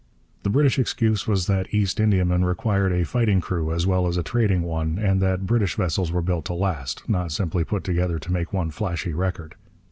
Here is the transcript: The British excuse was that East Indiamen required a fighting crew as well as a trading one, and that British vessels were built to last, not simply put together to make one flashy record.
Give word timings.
The 0.41 0.49
British 0.49 0.79
excuse 0.79 1.27
was 1.27 1.45
that 1.45 1.71
East 1.71 1.99
Indiamen 1.99 2.43
required 2.43 2.91
a 2.91 3.05
fighting 3.05 3.39
crew 3.39 3.71
as 3.71 3.85
well 3.85 4.07
as 4.07 4.17
a 4.17 4.23
trading 4.23 4.63
one, 4.63 4.97
and 4.97 5.21
that 5.21 5.45
British 5.45 5.75
vessels 5.75 6.11
were 6.11 6.23
built 6.23 6.45
to 6.45 6.55
last, 6.55 7.07
not 7.07 7.31
simply 7.31 7.63
put 7.63 7.83
together 7.83 8.17
to 8.17 8.33
make 8.33 8.51
one 8.51 8.71
flashy 8.71 9.13
record. 9.13 9.53